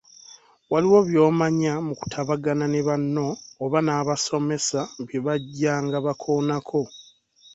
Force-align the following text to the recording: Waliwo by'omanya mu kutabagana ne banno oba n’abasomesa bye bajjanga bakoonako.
Waliwo 0.71 0.99
by'omanya 1.09 1.73
mu 1.87 1.93
kutabagana 1.99 2.65
ne 2.69 2.81
banno 2.87 3.27
oba 3.63 3.79
n’abasomesa 3.83 4.79
bye 5.07 5.19
bajjanga 5.25 5.97
bakoonako. 6.05 6.81